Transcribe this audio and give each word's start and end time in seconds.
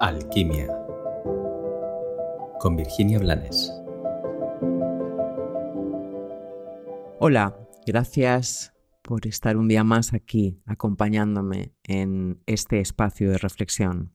Alquimia 0.00 0.68
con 2.60 2.76
Virginia 2.76 3.18
Blanes. 3.18 3.72
Hola, 7.18 7.58
gracias 7.84 8.72
por 9.02 9.26
estar 9.26 9.56
un 9.56 9.66
día 9.66 9.82
más 9.82 10.14
aquí 10.14 10.62
acompañándome 10.66 11.72
en 11.82 12.40
este 12.46 12.78
espacio 12.78 13.32
de 13.32 13.38
reflexión. 13.38 14.14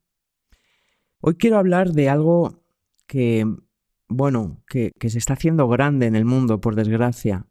Hoy 1.19 1.35
quiero 1.35 1.57
hablar 1.57 1.91
de 1.91 2.07
algo 2.07 2.63
que, 3.05 3.45
bueno, 4.07 4.63
que, 4.67 4.93
se 5.09 5.17
está 5.17 5.33
haciendo 5.33 5.67
grande 5.67 6.05
en 6.05 6.15
el 6.15 6.23
mundo, 6.23 6.61
por 6.61 6.75
desgracia, 6.75 7.47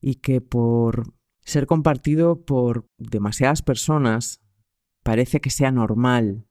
y 0.00 0.16
que 0.16 0.40
por 0.40 1.14
ser 1.40 1.66
compartido 1.66 2.44
por 2.44 2.88
demasiadas 2.98 3.62
personas 3.62 4.40
parece 5.04 5.40
que 5.40 5.50
sea 5.50 5.70
normal 5.70 6.46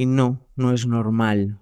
y 0.00 0.06
no, 0.06 0.48
no 0.56 0.72
es 0.72 0.86
normal. 0.86 1.60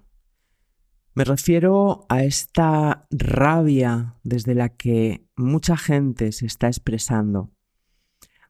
Me 1.13 1.25
refiero 1.25 2.05
a 2.07 2.23
esta 2.23 3.05
rabia 3.11 4.15
desde 4.23 4.55
la 4.55 4.69
que 4.69 5.27
mucha 5.35 5.75
gente 5.75 6.31
se 6.31 6.45
está 6.45 6.67
expresando, 6.67 7.51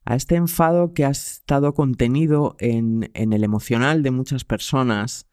a 0.06 0.16
este 0.16 0.36
enfado 0.36 0.94
que 0.94 1.06
ha 1.06 1.10
estado 1.10 1.74
contenido 1.74 2.56
en, 2.60 3.10
en 3.16 3.34
el 3.34 3.44
emocional 3.44 4.04
de 4.04 4.12
muchas 4.12 4.46
personas 4.46 5.28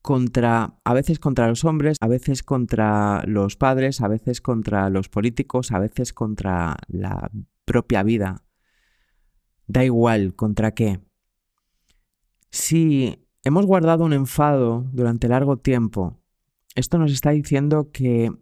contra, 0.00 0.78
a 0.84 0.94
veces 0.94 1.18
contra 1.18 1.48
los 1.48 1.66
hombres, 1.66 1.98
a 2.00 2.08
veces 2.08 2.42
contra 2.42 3.22
los 3.26 3.56
padres, 3.56 4.00
a 4.00 4.08
veces 4.08 4.40
contra 4.40 4.88
los 4.88 5.10
políticos, 5.10 5.70
a 5.70 5.78
veces 5.78 6.14
contra 6.14 6.78
la 6.88 7.30
propia 7.66 8.02
vida. 8.02 8.42
Da 9.66 9.84
igual 9.84 10.34
contra 10.34 10.72
qué. 10.72 11.00
Si 12.50 13.21
hemos 13.44 13.66
guardado 13.66 14.04
un 14.04 14.12
enfado 14.12 14.86
durante 14.92 15.28
largo 15.28 15.56
tiempo. 15.56 16.18
Esto 16.74 16.98
nos 16.98 17.12
está 17.12 17.30
diciendo 17.30 17.90
que 17.92 18.32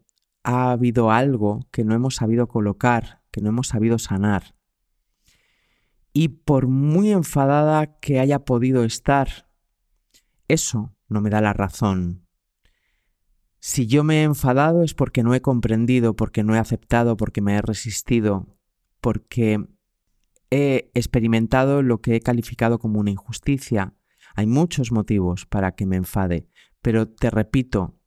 ha 0.42 0.70
habido 0.72 1.11
algo 1.11 1.66
que 1.70 1.84
no 1.84 1.94
hemos 1.94 2.16
sabido 2.16 2.48
colocar, 2.48 3.22
que 3.30 3.41
no 3.41 3.48
hemos 3.48 3.69
sabido 3.69 3.98
sanar. 3.98 4.55
Y 6.12 6.28
por 6.28 6.66
muy 6.66 7.11
enfadada 7.12 7.98
que 8.00 8.20
haya 8.20 8.44
podido 8.44 8.84
estar, 8.84 9.48
eso 10.48 10.94
no 11.08 11.20
me 11.20 11.30
da 11.30 11.41
la 11.41 11.52
razón. 11.52 12.27
Si 13.58 13.86
yo 13.86 14.05
me 14.05 14.20
he 14.20 14.22
enfadado 14.24 14.83
es 14.83 14.94
porque 14.94 15.22
no 15.22 15.34
he 15.34 15.42
comprendido, 15.42 16.17
porque 16.17 16.42
no 16.42 16.55
he 16.55 16.58
aceptado, 16.58 17.17
porque 17.17 17.42
me 17.42 17.55
he 17.55 17.62
resistido, 17.62 18.58
porque 19.00 19.67
he 20.50 20.91
experimentado 20.94 21.83
lo 21.83 22.00
que 22.00 22.17
he 22.17 22.20
calificado 22.20 22.78
como 22.78 22.98
una 22.98 23.11
injusticia, 23.11 23.94
hay 24.34 24.47
muchos 24.47 24.92
motivos 24.92 25.47
para 25.47 25.73
que 25.73 25.86
me 25.86 25.97
enfade, 25.97 26.48
pero 26.83 27.09
te 27.09 27.31
repito 27.31 27.98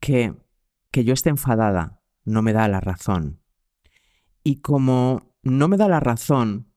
que 0.00 0.34
que 0.94 1.02
yo 1.02 1.12
esté 1.12 1.28
enfadada 1.28 2.00
no 2.24 2.40
me 2.40 2.52
da 2.52 2.68
la 2.68 2.80
razón. 2.80 3.40
Y 4.44 4.60
como 4.60 5.34
no 5.42 5.66
me 5.66 5.76
da 5.76 5.88
la 5.88 5.98
razón, 5.98 6.72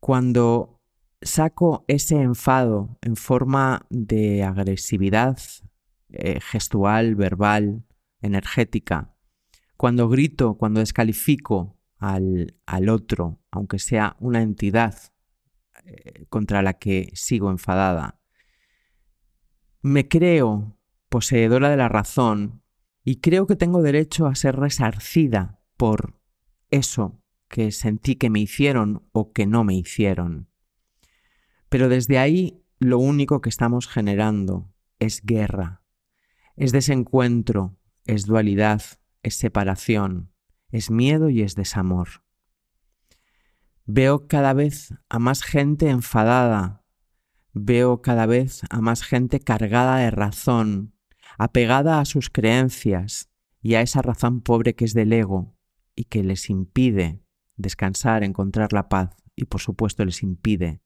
cuando 0.00 0.80
saco 1.20 1.84
ese 1.86 2.22
enfado 2.22 2.96
en 3.02 3.14
forma 3.14 3.84
de 3.90 4.42
agresividad 4.42 5.38
eh, 6.08 6.40
gestual, 6.40 7.14
verbal, 7.14 7.84
energética, 8.22 9.14
cuando 9.76 10.08
grito, 10.08 10.54
cuando 10.54 10.80
descalifico 10.80 11.78
al, 11.98 12.56
al 12.64 12.88
otro, 12.88 13.42
aunque 13.50 13.78
sea 13.78 14.16
una 14.18 14.40
entidad 14.40 14.96
eh, 15.84 16.24
contra 16.30 16.62
la 16.62 16.72
que 16.78 17.10
sigo 17.12 17.50
enfadada, 17.50 18.18
me 19.82 20.08
creo 20.08 20.78
poseedora 21.08 21.68
de 21.68 21.76
la 21.76 21.88
razón 21.88 22.62
y 23.04 23.16
creo 23.16 23.46
que 23.46 23.56
tengo 23.56 23.82
derecho 23.82 24.26
a 24.26 24.34
ser 24.34 24.56
resarcida 24.56 25.60
por 25.76 26.16
eso 26.70 27.20
que 27.48 27.72
sentí 27.72 28.14
que 28.14 28.30
me 28.30 28.40
hicieron 28.40 29.02
o 29.12 29.32
que 29.32 29.44
no 29.46 29.64
me 29.64 29.74
hicieron. 29.74 30.48
Pero 31.68 31.88
desde 31.88 32.18
ahí 32.18 32.62
lo 32.78 32.98
único 32.98 33.40
que 33.40 33.48
estamos 33.48 33.88
generando 33.88 34.72
es 35.00 35.22
guerra, 35.24 35.82
es 36.56 36.72
desencuentro, 36.72 37.76
es 38.06 38.24
dualidad, 38.24 38.82
es 39.22 39.34
separación, 39.34 40.32
es 40.70 40.90
miedo 40.90 41.28
y 41.28 41.42
es 41.42 41.54
desamor. 41.56 42.24
Veo 43.84 44.28
cada 44.28 44.52
vez 44.52 44.94
a 45.08 45.18
más 45.18 45.42
gente 45.42 45.90
enfadada 45.90 46.81
Veo 47.52 48.00
cada 48.02 48.26
vez 48.26 48.62
a 48.70 48.80
más 48.80 49.02
gente 49.02 49.40
cargada 49.40 49.98
de 49.98 50.10
razón, 50.10 50.94
apegada 51.38 52.00
a 52.00 52.04
sus 52.04 52.30
creencias 52.30 53.30
y 53.60 53.74
a 53.74 53.82
esa 53.82 54.02
razón 54.02 54.40
pobre 54.40 54.74
que 54.74 54.84
es 54.84 54.94
del 54.94 55.12
ego 55.12 55.56
y 55.94 56.04
que 56.04 56.22
les 56.22 56.48
impide 56.50 57.22
descansar, 57.56 58.24
encontrar 58.24 58.72
la 58.72 58.88
paz 58.88 59.10
y 59.36 59.44
por 59.44 59.60
supuesto 59.60 60.04
les 60.04 60.22
impide 60.22 60.82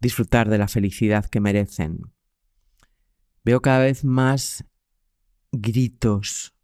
disfrutar 0.00 0.48
de 0.48 0.58
la 0.58 0.68
felicidad 0.68 1.26
que 1.26 1.40
merecen. 1.40 2.12
Veo 3.44 3.60
cada 3.60 3.80
vez 3.80 4.04
más 4.04 4.64
gritos, 5.52 6.54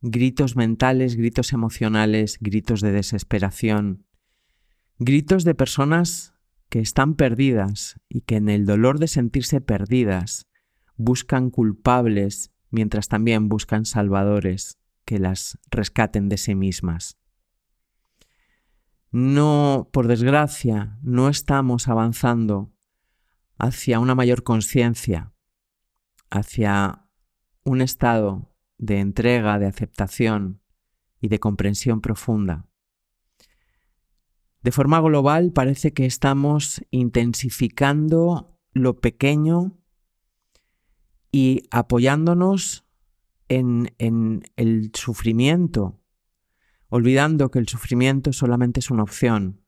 gritos 0.00 0.56
mentales, 0.56 1.16
gritos 1.16 1.52
emocionales, 1.52 2.38
gritos 2.40 2.80
de 2.80 2.92
desesperación, 2.92 4.06
gritos 4.98 5.44
de 5.44 5.54
personas 5.54 6.35
que 6.76 6.82
están 6.82 7.14
perdidas 7.14 7.98
y 8.06 8.20
que 8.20 8.36
en 8.36 8.50
el 8.50 8.66
dolor 8.66 8.98
de 8.98 9.08
sentirse 9.08 9.62
perdidas 9.62 10.46
buscan 10.98 11.48
culpables 11.48 12.52
mientras 12.68 13.08
también 13.08 13.48
buscan 13.48 13.86
salvadores 13.86 14.78
que 15.06 15.18
las 15.18 15.58
rescaten 15.70 16.28
de 16.28 16.36
sí 16.36 16.54
mismas. 16.54 17.16
No, 19.10 19.88
por 19.90 20.06
desgracia, 20.06 20.98
no 21.00 21.30
estamos 21.30 21.88
avanzando 21.88 22.74
hacia 23.56 23.98
una 23.98 24.14
mayor 24.14 24.42
conciencia, 24.42 25.32
hacia 26.28 27.08
un 27.64 27.80
estado 27.80 28.54
de 28.76 29.00
entrega, 29.00 29.58
de 29.58 29.64
aceptación 29.64 30.60
y 31.22 31.28
de 31.28 31.40
comprensión 31.40 32.02
profunda. 32.02 32.66
De 34.66 34.72
forma 34.72 35.00
global 35.00 35.52
parece 35.52 35.92
que 35.92 36.06
estamos 36.06 36.84
intensificando 36.90 38.58
lo 38.72 38.98
pequeño 39.00 39.78
y 41.30 41.62
apoyándonos 41.70 42.84
en, 43.46 43.94
en, 43.98 44.42
el 44.56 44.90
sufrimiento, 44.92 46.02
olvidando 46.88 47.52
que 47.52 47.60
el 47.60 47.68
sufrimiento 47.68 48.32
solamente 48.32 48.80
es 48.80 48.90
una 48.90 49.04
opción, 49.04 49.62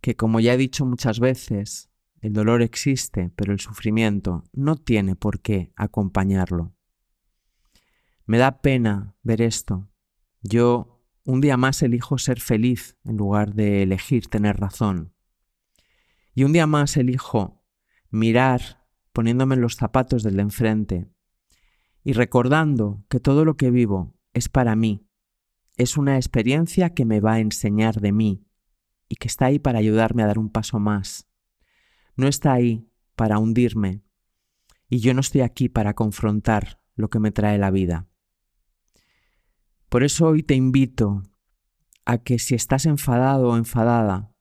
que 0.00 0.16
como 0.16 0.40
ya 0.40 0.54
he 0.54 0.56
dicho 0.56 0.86
muchas 0.86 1.20
veces, 1.20 1.90
el 2.22 2.32
dolor 2.32 2.62
existe, 2.62 3.30
pero 3.36 3.52
el 3.52 3.60
sufrimiento 3.60 4.44
no 4.54 4.76
tiene 4.76 5.16
por 5.16 5.40
qué 5.40 5.70
acompañarlo. 5.76 6.74
Me 8.24 8.38
da 8.38 8.62
pena 8.62 9.16
ver 9.22 9.42
esto. 9.42 9.90
Yo 10.40 10.91
un 11.24 11.40
día 11.40 11.56
más 11.56 11.82
elijo 11.82 12.18
ser 12.18 12.40
feliz 12.40 12.96
en 13.04 13.16
lugar 13.16 13.54
de 13.54 13.82
elegir 13.82 14.26
tener 14.28 14.58
razón. 14.58 15.14
Y 16.34 16.44
un 16.44 16.52
día 16.52 16.66
más 16.66 16.96
elijo 16.96 17.62
mirar 18.10 18.86
poniéndome 19.12 19.54
en 19.54 19.60
los 19.60 19.76
zapatos 19.76 20.22
del 20.22 20.36
de 20.36 20.42
enfrente 20.42 21.08
y 22.04 22.14
recordando 22.14 23.04
que 23.08 23.20
todo 23.20 23.44
lo 23.44 23.56
que 23.56 23.70
vivo 23.70 24.16
es 24.32 24.48
para 24.48 24.74
mí, 24.74 25.06
es 25.76 25.96
una 25.96 26.16
experiencia 26.16 26.94
que 26.94 27.04
me 27.04 27.20
va 27.20 27.34
a 27.34 27.40
enseñar 27.40 28.00
de 28.00 28.12
mí 28.12 28.44
y 29.08 29.16
que 29.16 29.28
está 29.28 29.46
ahí 29.46 29.58
para 29.58 29.78
ayudarme 29.78 30.22
a 30.22 30.26
dar 30.26 30.38
un 30.38 30.50
paso 30.50 30.78
más. 30.78 31.28
No 32.16 32.26
está 32.26 32.52
ahí 32.52 32.88
para 33.14 33.38
hundirme 33.38 34.02
y 34.88 35.00
yo 35.00 35.14
no 35.14 35.20
estoy 35.20 35.42
aquí 35.42 35.68
para 35.68 35.94
confrontar 35.94 36.80
lo 36.96 37.08
que 37.08 37.18
me 37.18 37.30
trae 37.30 37.58
la 37.58 37.70
vida. 37.70 38.08
Por 39.92 40.04
eso 40.04 40.28
hoy 40.28 40.42
te 40.42 40.54
invito 40.54 41.22
a 42.06 42.16
que 42.16 42.38
si 42.38 42.54
estás 42.54 42.86
enfadado 42.86 43.50
o 43.50 43.58
enfadada, 43.58 44.32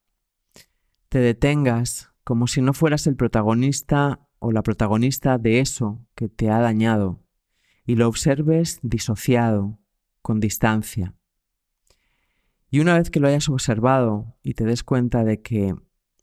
te 1.09 1.19
detengas 1.19 2.13
como 2.23 2.47
si 2.47 2.61
no 2.61 2.71
fueras 2.71 3.05
el 3.05 3.17
protagonista 3.17 4.25
o 4.39 4.53
la 4.53 4.63
protagonista 4.63 5.37
de 5.37 5.59
eso 5.59 6.07
que 6.15 6.29
te 6.29 6.49
ha 6.49 6.59
dañado 6.59 7.25
y 7.85 7.95
lo 7.95 8.07
observes 8.07 8.79
disociado, 8.81 9.77
con 10.21 10.39
distancia. 10.39 11.17
Y 12.69 12.79
una 12.79 12.97
vez 12.97 13.09
que 13.09 13.19
lo 13.19 13.27
hayas 13.27 13.49
observado 13.49 14.37
y 14.43 14.53
te 14.53 14.63
des 14.63 14.85
cuenta 14.85 15.25
de 15.25 15.41
que 15.41 15.75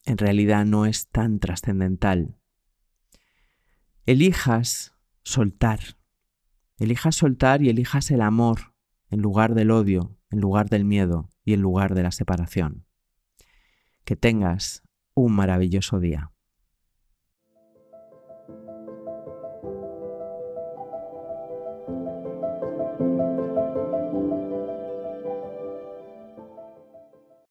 en 0.06 0.16
realidad 0.16 0.64
no 0.64 0.86
es 0.86 1.10
tan 1.10 1.38
trascendental, 1.38 2.38
elijas 4.06 4.94
soltar. 5.22 5.98
Elijas 6.78 7.14
soltar 7.14 7.60
y 7.60 7.68
elijas 7.68 8.10
el 8.10 8.22
amor 8.22 8.77
en 9.10 9.20
lugar 9.20 9.54
del 9.54 9.70
odio, 9.70 10.16
en 10.30 10.40
lugar 10.40 10.68
del 10.68 10.84
miedo 10.84 11.28
y 11.44 11.54
en 11.54 11.60
lugar 11.60 11.94
de 11.94 12.02
la 12.02 12.12
separación. 12.12 12.86
Que 14.04 14.16
tengas 14.16 14.82
un 15.14 15.34
maravilloso 15.34 16.00
día. 16.00 16.32